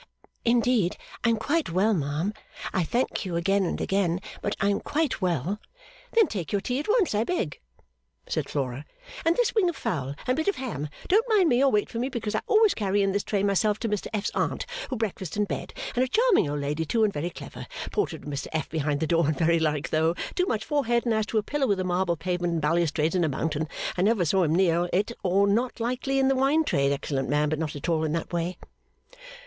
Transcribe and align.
'Indeed 0.43 0.97
I 1.23 1.29
am 1.29 1.37
quite 1.37 1.69
well, 1.69 1.93
ma'am. 1.93 2.33
I 2.73 2.83
thank 2.83 3.23
you 3.23 3.35
again 3.35 3.65
and 3.65 3.79
again, 3.79 4.19
but 4.41 4.55
I 4.59 4.69
am 4.71 4.79
quite 4.79 5.21
well.' 5.21 5.59
'Then 6.13 6.25
take 6.25 6.51
your 6.51 6.59
tea 6.59 6.79
at 6.79 6.87
once 6.87 7.13
I 7.13 7.23
beg,' 7.23 7.59
said 8.25 8.49
Flora, 8.49 8.83
'and 9.23 9.35
this 9.35 9.53
wing 9.53 9.69
of 9.69 9.75
fowl 9.75 10.15
and 10.25 10.35
bit 10.35 10.47
of 10.47 10.55
ham, 10.55 10.89
don't 11.07 11.29
mind 11.29 11.49
me 11.49 11.63
or 11.63 11.69
wait 11.69 11.87
for 11.87 11.99
me, 11.99 12.09
because 12.09 12.33
I 12.33 12.41
always 12.47 12.73
carry 12.73 13.03
in 13.03 13.11
this 13.11 13.21
tray 13.23 13.43
myself 13.43 13.77
to 13.81 13.89
Mr 13.89 14.07
F.'s 14.11 14.31
Aunt 14.33 14.65
who 14.89 14.95
breakfasts 14.95 15.37
in 15.37 15.45
bed 15.45 15.71
and 15.93 16.03
a 16.03 16.07
charming 16.07 16.49
old 16.49 16.61
lady 16.61 16.83
too 16.83 17.03
and 17.03 17.13
very 17.13 17.29
clever, 17.29 17.67
Portrait 17.91 18.23
of 18.23 18.27
Mr 18.27 18.47
F. 18.53 18.69
behind 18.69 19.01
the 19.01 19.05
door 19.05 19.27
and 19.27 19.37
very 19.37 19.59
like 19.59 19.89
though 19.91 20.15
too 20.33 20.47
much 20.47 20.65
forehead 20.65 21.05
and 21.05 21.13
as 21.13 21.27
to 21.27 21.37
a 21.37 21.43
pillar 21.43 21.67
with 21.67 21.79
a 21.79 21.83
marble 21.83 22.15
pavement 22.17 22.53
and 22.53 22.61
balustrades 22.63 23.13
and 23.13 23.23
a 23.23 23.29
mountain, 23.29 23.69
I 23.95 24.01
never 24.01 24.25
saw 24.25 24.41
him 24.45 24.55
near 24.55 24.89
it 24.91 25.11
nor 25.23 25.45
not 25.45 25.79
likely 25.79 26.17
in 26.17 26.27
the 26.27 26.35
wine 26.35 26.63
trade, 26.63 26.91
excellent 26.91 27.29
man 27.29 27.49
but 27.49 27.59
not 27.59 27.75
at 27.75 27.87
all 27.87 28.03
in 28.03 28.13
that 28.13 28.33
way. 28.33 28.57